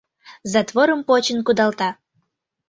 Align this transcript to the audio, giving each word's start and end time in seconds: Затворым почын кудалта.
Затворым 0.53 0.99
почын 1.07 1.39
кудалта. 1.47 1.89